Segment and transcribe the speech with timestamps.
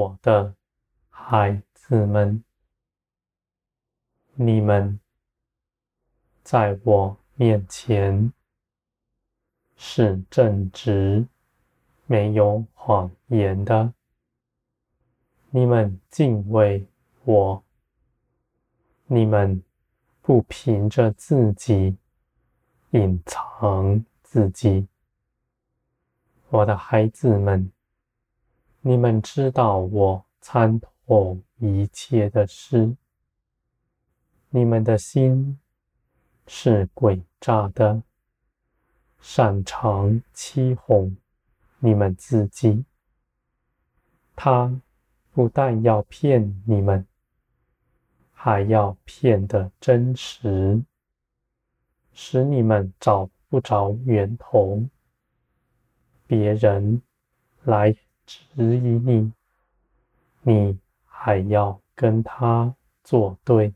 [0.00, 0.54] 我的
[1.10, 2.42] 孩子们，
[4.32, 4.98] 你们
[6.42, 8.32] 在我面前
[9.76, 11.26] 是正直，
[12.06, 13.92] 没有谎言的。
[15.50, 16.86] 你们敬畏
[17.24, 17.62] 我，
[19.04, 19.62] 你们
[20.22, 21.94] 不凭着自己
[22.92, 24.88] 隐藏自己。
[26.48, 27.70] 我的孩子们，
[28.82, 32.96] 你们知道我参透一切的事。
[34.48, 35.58] 你们的心
[36.46, 38.02] 是诡诈的，
[39.20, 41.14] 擅长欺哄
[41.78, 42.86] 你们自己。
[44.34, 44.80] 他
[45.32, 47.06] 不但要骗你们，
[48.32, 50.82] 还要骗得真实，
[52.14, 54.82] 使你们找不着源头。
[56.26, 57.02] 别人
[57.64, 57.94] 来
[58.30, 59.32] 指引你，
[60.42, 63.74] 你还要跟他作对。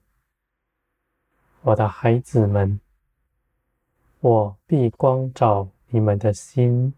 [1.63, 2.79] 我的孩子们，
[4.21, 6.95] 我必光照你们的心，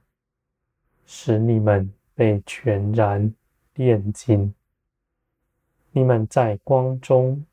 [1.06, 3.34] 使你们被全然
[3.72, 4.54] 炼净。
[5.92, 7.46] 你们在光中，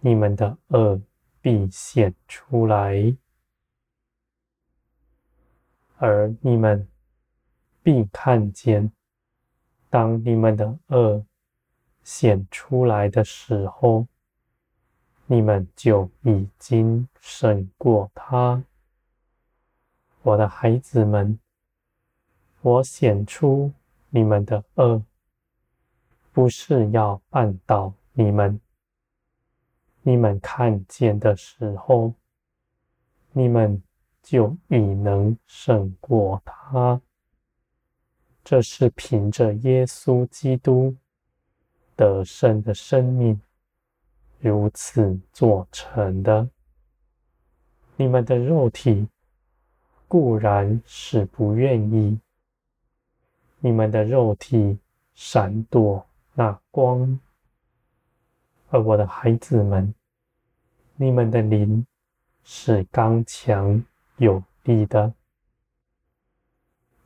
[0.00, 1.00] 你们的恶
[1.40, 3.16] 必显出来。
[5.98, 6.88] 而你们
[7.82, 8.92] 必看见，
[9.88, 11.24] 当你们的恶
[12.02, 14.06] 显出来的时候，
[15.26, 18.62] 你们就已经胜过他。
[20.22, 21.38] 我的孩子们，
[22.60, 23.72] 我显出
[24.10, 25.02] 你们的恶，
[26.32, 28.60] 不是要绊倒你们。
[30.02, 32.14] 你们看见的时候，
[33.32, 33.82] 你们。
[34.20, 37.00] 就已能胜过他。
[38.50, 40.96] 这是凭着耶稣基督
[41.94, 43.38] 得胜的生命
[44.38, 46.48] 如此做成的。
[47.96, 49.06] 你们的肉体
[50.06, 52.18] 固然是不愿意，
[53.58, 54.78] 你们的肉体
[55.14, 57.20] 闪躲那光，
[58.70, 59.94] 而我的孩子们，
[60.96, 61.86] 你们的灵
[62.44, 63.84] 是刚强。
[64.16, 65.12] 有力的，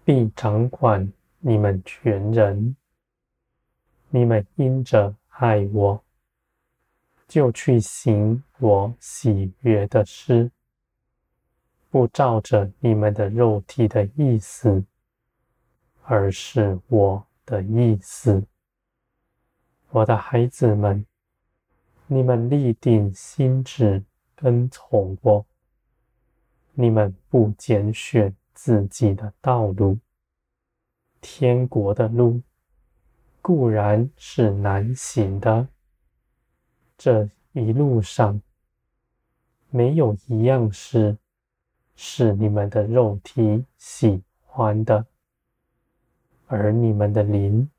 [0.04, 1.12] 必掌管
[1.44, 2.76] 你们全人。
[4.10, 6.00] 你们因着爱我，
[7.26, 10.52] 就去行我喜悦的事，
[11.90, 14.84] 不照着你们的肉体的意思，
[16.04, 18.44] 而是我的意思。
[19.90, 21.04] 我的孩子们，
[22.06, 24.04] 你们立定心志，
[24.36, 25.44] 跟从我。
[26.74, 29.98] 你们不拣选自己的道路，
[31.22, 32.42] 天国的路
[33.40, 35.66] 固然是难行的。
[36.98, 38.42] 这一路上
[39.70, 41.16] 没有一样事
[41.96, 45.06] 是你们的肉体喜欢的，
[46.46, 47.70] 而你们的灵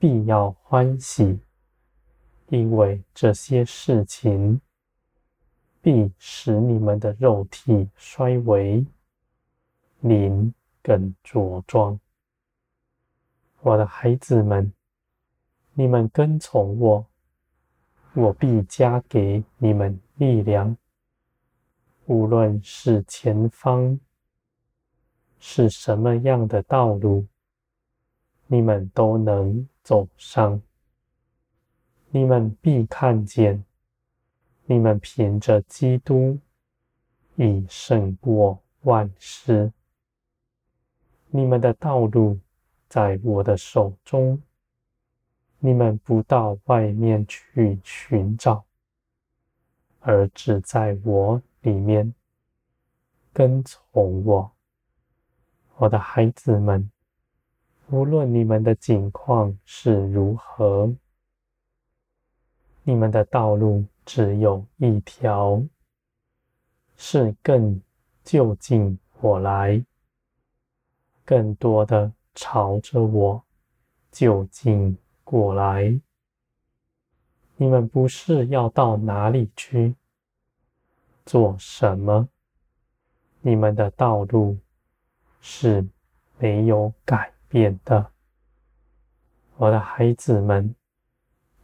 [0.00, 1.38] 必要欢喜，
[2.48, 4.60] 因为这些事情。
[5.80, 8.82] 必使你们的肉体衰微，
[10.00, 12.00] 灵更茁壮。
[13.64, 14.70] 我的孩子们，
[15.72, 17.06] 你们跟从我，
[18.12, 20.76] 我必加给你们力量。
[22.04, 23.98] 无论是前方
[25.38, 27.26] 是什么样的道路，
[28.46, 30.60] 你们都能走上。
[32.10, 33.64] 你们必看见。
[34.66, 36.38] 你们凭着基督
[37.36, 39.72] 已胜过万事。
[41.28, 42.38] 你们的道路
[42.94, 44.40] 在我的手中，
[45.58, 48.64] 你们不到外面去寻找，
[49.98, 52.14] 而只在我里面
[53.32, 54.52] 跟从我。
[55.74, 56.88] 我的孩子们，
[57.88, 60.94] 无论你们的境况是如何，
[62.84, 63.84] 你们的道路。
[64.06, 65.60] 只有一条，
[66.94, 67.82] 是更
[68.22, 69.84] 就近我来，
[71.24, 73.42] 更多的朝着我
[74.10, 76.00] 就近过来。
[77.56, 79.94] 你们不是要到哪里去，
[81.24, 82.28] 做什么？
[83.40, 84.58] 你们的道路
[85.40, 85.86] 是
[86.38, 88.10] 没有改变的，
[89.56, 90.74] 我的孩子们，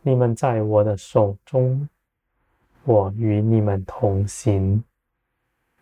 [0.02, 1.88] 你们在我的手中。
[2.84, 4.82] 我与你们同行，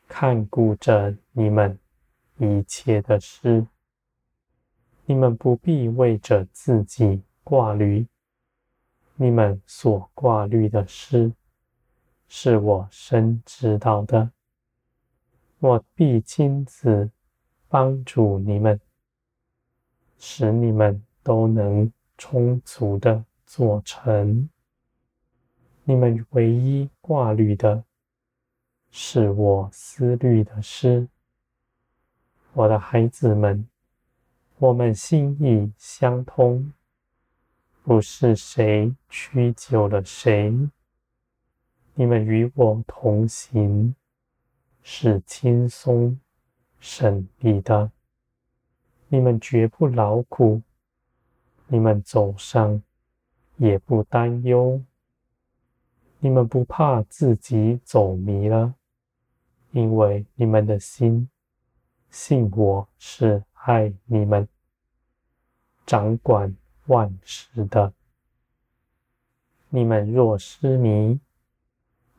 [0.09, 1.79] 看顾着你们
[2.39, 3.65] 一切的事。
[5.11, 8.07] 你们不必为着自己挂虑。
[9.17, 11.33] 你们所挂虑的事，
[12.29, 14.31] 是我深知道的。
[15.61, 17.11] 我必亲自
[17.69, 18.79] 帮助你们，
[20.19, 24.51] 使你们都能充足的做成。
[25.85, 27.83] 你们唯一挂虑的，
[28.91, 31.09] 是我思虑的事。
[32.53, 33.67] 我的孩子们，
[34.61, 36.73] 我们心意相通，
[37.85, 40.53] 不是谁屈就了谁。
[41.95, 43.95] 你们与我同行，
[44.83, 46.19] 是轻松
[46.81, 47.93] 省力的。
[49.07, 50.61] 你们绝不劳苦，
[51.69, 52.83] 你们走上
[53.59, 54.83] 也不担忧。
[56.19, 58.75] 你们不怕自己走迷了，
[59.71, 61.31] 因为你们的心。
[62.11, 64.49] 信我是爱你们，
[65.87, 66.57] 掌管
[66.87, 67.93] 万事的。
[69.69, 71.21] 你们若失迷，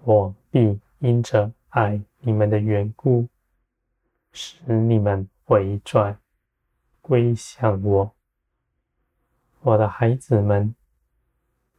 [0.04, 3.28] 我必因着爱你们的缘故，
[4.32, 6.20] 使你们回转
[7.02, 8.12] 归向我。
[9.62, 10.76] 我的孩子们，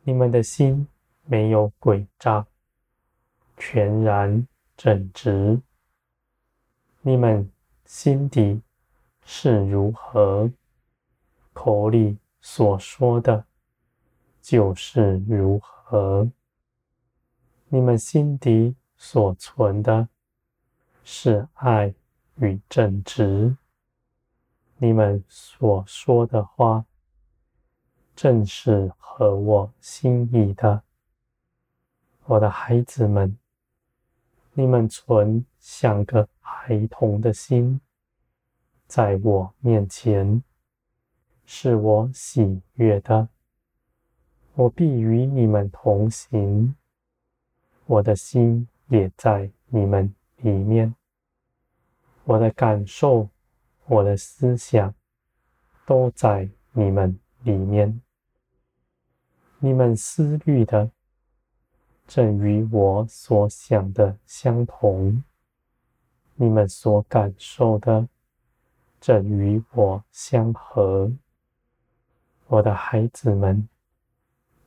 [0.03, 0.89] 你们的心
[1.25, 2.47] 没有诡诈，
[3.57, 4.47] 全然
[4.77, 5.61] 正直。
[7.03, 7.51] 你们。
[7.87, 8.62] 心底
[9.25, 10.50] 是如何，
[11.52, 13.44] 口里所说的，
[14.40, 16.31] 就是如何。
[17.69, 20.08] 你们心底所存的，
[21.05, 21.94] 是爱
[22.37, 23.56] 与正直。
[24.78, 26.84] 你们所说的话，
[28.16, 30.82] 正是合我心意的。
[32.25, 33.37] 我的孩子们，
[34.52, 37.81] 你们存像个孩童的心，
[38.90, 40.42] 在我面前，
[41.46, 43.28] 是我喜悦的。
[44.54, 46.75] 我必与你们同行，
[47.87, 50.92] 我的心也在你们里面。
[52.25, 53.28] 我的感受，
[53.87, 54.92] 我的思想，
[55.87, 58.02] 都在你们里面。
[59.60, 60.90] 你们思虑的，
[62.08, 65.22] 正与我所想的相同。
[66.34, 68.08] 你们所感受的，
[69.00, 71.11] 正与我相合。
[72.47, 73.69] 我的孩子们，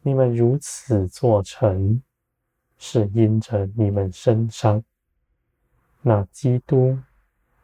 [0.01, 2.01] 你们如此做成，
[2.77, 4.83] 是因着你们身上
[6.01, 6.97] 那基督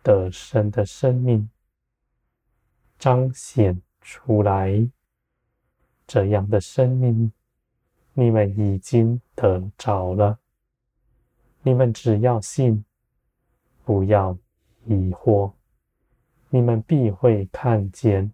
[0.03, 1.49] 的神的生命
[2.97, 4.87] 彰显出来。
[6.05, 7.31] 这样的生命，
[8.13, 10.39] 你们已经得着了。
[11.63, 12.85] 你们只要信。
[13.85, 14.37] 不要
[14.85, 15.51] 疑惑，
[16.51, 18.31] 你们必会看见，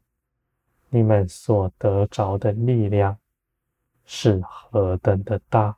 [0.89, 3.17] 你们所得着的力量
[4.05, 5.77] 是何等的大。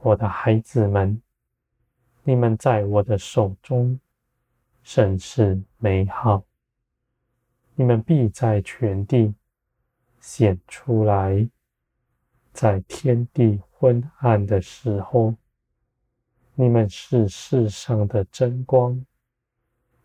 [0.00, 1.20] 我的孩子们，
[2.22, 3.98] 你们在我的手中
[4.82, 6.44] 甚是美好，
[7.74, 9.34] 你们必在全地
[10.20, 11.48] 显出来，
[12.52, 15.34] 在天地昏暗的时候。
[16.54, 19.02] 你们是世上的真光，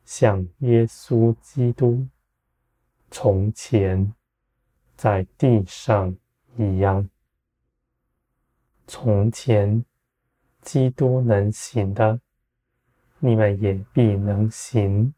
[0.06, 2.08] 像耶稣基督
[3.10, 4.14] 从前
[4.96, 6.16] 在地上
[6.58, 7.10] 一样。
[8.88, 9.84] 从前
[10.62, 12.22] 基督能行的，
[13.20, 15.14] 你们也必能行。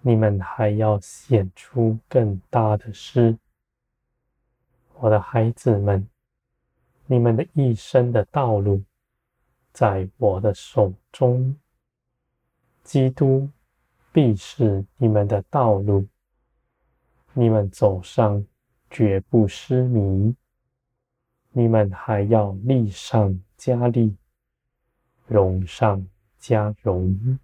[0.00, 3.38] 你们还要显出更大的事。
[4.94, 6.08] 我的孩子们，
[7.06, 8.82] 你们的一生的道路。
[9.72, 11.54] 在我的手中，
[12.82, 13.48] 基督
[14.16, 16.08] 必是你们的道路。
[17.34, 18.42] 你们走上
[18.88, 20.34] 绝不失迷。
[21.52, 24.16] 你们还要力上加力，
[25.26, 26.06] 荣上
[26.38, 27.38] 加荣。